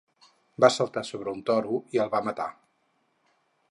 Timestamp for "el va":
2.07-2.25